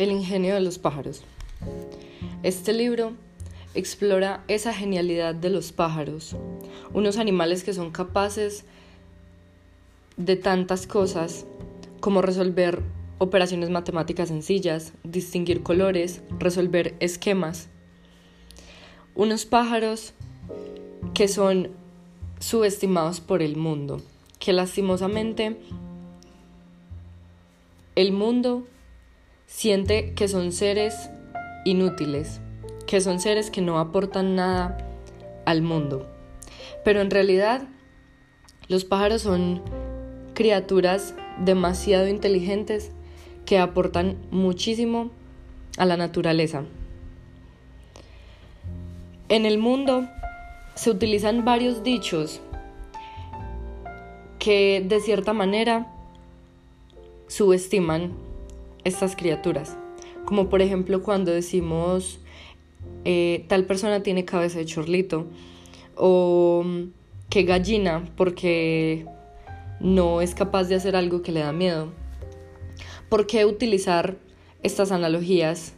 El 0.00 0.12
ingenio 0.12 0.54
de 0.54 0.62
los 0.62 0.78
pájaros. 0.78 1.20
Este 2.42 2.72
libro 2.72 3.12
explora 3.74 4.42
esa 4.48 4.72
genialidad 4.72 5.34
de 5.34 5.50
los 5.50 5.72
pájaros, 5.72 6.36
unos 6.94 7.18
animales 7.18 7.64
que 7.64 7.74
son 7.74 7.90
capaces 7.90 8.64
de 10.16 10.36
tantas 10.36 10.86
cosas 10.86 11.44
como 12.00 12.22
resolver 12.22 12.82
operaciones 13.18 13.68
matemáticas 13.68 14.28
sencillas, 14.28 14.94
distinguir 15.04 15.62
colores, 15.62 16.22
resolver 16.38 16.94
esquemas. 17.00 17.68
Unos 19.14 19.44
pájaros 19.44 20.14
que 21.12 21.28
son 21.28 21.72
subestimados 22.38 23.20
por 23.20 23.42
el 23.42 23.56
mundo, 23.56 24.00
que 24.38 24.54
lastimosamente 24.54 25.58
el 27.96 28.12
mundo 28.12 28.66
siente 29.50 30.14
que 30.14 30.28
son 30.28 30.52
seres 30.52 31.10
inútiles, 31.64 32.40
que 32.86 33.00
son 33.00 33.20
seres 33.20 33.50
que 33.50 33.60
no 33.60 33.80
aportan 33.80 34.36
nada 34.36 34.78
al 35.44 35.60
mundo. 35.60 36.08
Pero 36.84 37.00
en 37.00 37.10
realidad 37.10 37.62
los 38.68 38.84
pájaros 38.84 39.22
son 39.22 39.60
criaturas 40.34 41.14
demasiado 41.44 42.06
inteligentes 42.06 42.92
que 43.44 43.58
aportan 43.58 44.16
muchísimo 44.30 45.10
a 45.76 45.84
la 45.84 45.96
naturaleza. 45.96 46.64
En 49.28 49.46
el 49.46 49.58
mundo 49.58 50.08
se 50.74 50.90
utilizan 50.90 51.44
varios 51.44 51.82
dichos 51.82 52.40
que 54.38 54.82
de 54.86 55.00
cierta 55.00 55.32
manera 55.32 55.92
subestiman 57.26 58.29
estas 58.84 59.16
criaturas. 59.16 59.76
Como 60.24 60.48
por 60.48 60.62
ejemplo 60.62 61.02
cuando 61.02 61.32
decimos 61.32 62.20
eh, 63.04 63.44
tal 63.48 63.64
persona 63.64 64.02
tiene 64.02 64.24
cabeza 64.24 64.58
de 64.58 64.66
chorlito 64.66 65.26
o 65.96 66.64
que 67.28 67.44
gallina 67.44 68.04
porque 68.16 69.06
no 69.80 70.20
es 70.20 70.34
capaz 70.34 70.64
de 70.64 70.74
hacer 70.74 70.96
algo 70.96 71.22
que 71.22 71.32
le 71.32 71.40
da 71.40 71.52
miedo. 71.52 71.92
¿Por 73.08 73.26
qué 73.26 73.44
utilizar 73.44 74.16
estas 74.62 74.92
analogías 74.92 75.74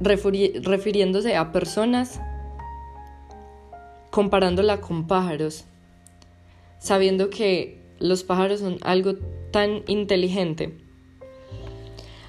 refiriéndose 0.00 1.36
a 1.36 1.52
personas 1.52 2.20
comparándola 4.10 4.80
con 4.80 5.06
pájaros, 5.06 5.64
sabiendo 6.78 7.30
que 7.30 7.80
los 7.98 8.22
pájaros 8.24 8.60
son 8.60 8.78
algo 8.82 9.14
tan 9.50 9.82
inteligente? 9.86 10.87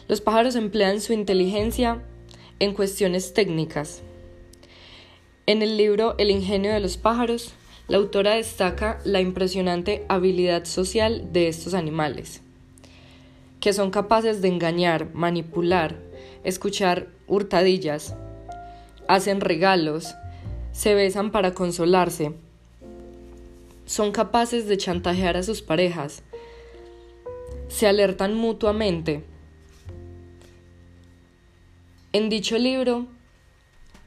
Los 0.10 0.22
pájaros 0.22 0.56
emplean 0.56 1.02
su 1.02 1.14
inteligencia 1.14 2.02
en 2.58 2.74
cuestiones 2.74 3.36
técnicas. 3.36 4.02
En 5.46 5.62
el 5.62 5.78
libro 5.78 6.16
El 6.18 6.32
ingenio 6.32 6.74
de 6.74 6.80
los 6.80 6.98
pájaros, 6.98 7.54
la 7.88 7.98
autora 7.98 8.34
destaca 8.34 9.00
la 9.06 9.22
impresionante 9.22 10.08
habilidad 10.10 10.66
social 10.66 11.32
de 11.32 11.48
estos 11.48 11.76
animales, 11.76 12.42
que 13.60 13.72
son 13.72 13.92
capaces 13.92 14.42
de 14.42 14.48
engañar, 14.48 15.14
manipular, 15.14 15.96
escuchar 16.44 17.10
hurtadillas, 17.28 18.16
hacen 19.08 19.42
regalos, 19.42 20.16
se 20.72 20.96
besan 20.96 21.30
para 21.32 21.54
consolarse, 21.54 22.34
son 23.86 24.12
capaces 24.12 24.68
de 24.68 24.78
chantajear 24.78 25.38
a 25.38 25.44
sus 25.44 25.62
parejas, 25.62 26.24
se 27.68 27.86
alertan 27.86 28.34
mutuamente, 28.34 29.24
en 32.14 32.30
dicho 32.30 32.58
libro 32.58 33.08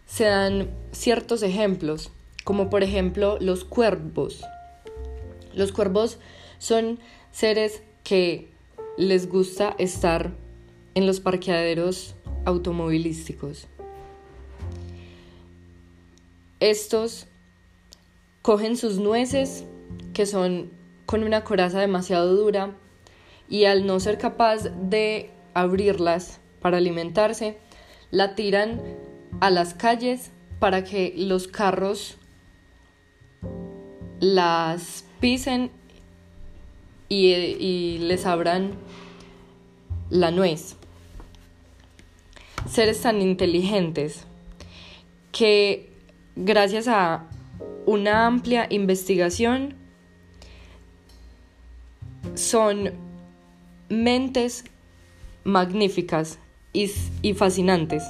se 0.06 0.24
dan 0.24 0.70
ciertos 0.90 1.42
ejemplos, 1.42 2.10
como 2.44 2.68
por 2.68 2.82
ejemplo 2.82 3.38
los 3.40 3.64
cuervos. 3.64 4.42
Los 5.54 5.72
cuervos 5.72 6.18
son 6.58 6.98
seres 7.30 7.82
que 8.04 8.50
les 8.96 9.28
gusta 9.28 9.74
estar 9.78 10.32
en 10.94 11.06
los 11.06 11.20
parqueaderos 11.20 12.14
automovilísticos. 12.44 13.68
Estos 16.60 17.26
cogen 18.42 18.76
sus 18.76 18.98
nueces, 18.98 19.64
que 20.12 20.26
son 20.26 20.70
con 21.06 21.22
una 21.22 21.44
coraza 21.44 21.80
demasiado 21.80 22.36
dura, 22.36 22.76
y 23.48 23.64
al 23.64 23.86
no 23.86 24.00
ser 24.00 24.18
capaz 24.18 24.64
de 24.64 25.30
abrirlas 25.54 26.40
para 26.60 26.78
alimentarse, 26.78 27.58
la 28.12 28.36
tiran 28.36 28.80
a 29.40 29.50
las 29.50 29.74
calles 29.74 30.30
para 30.60 30.84
que 30.84 31.12
los 31.16 31.48
carros 31.48 32.18
las 34.20 35.04
pisen 35.18 35.72
y, 37.08 37.98
les 37.98 38.24
abran 38.26 38.74
la 40.10 40.30
nuez. 40.30 40.76
Seres 42.70 43.00
tan 43.00 43.20
inteligentes 43.20 44.24
que 45.32 45.90
gracias 46.36 46.86
a 46.86 47.26
una 47.86 48.26
amplia 48.26 48.66
investigación 48.70 49.74
son 52.34 52.92
mentes 53.88 54.64
magníficas 55.44 56.38
y, 56.72 57.34
fascinantes. 57.34 58.02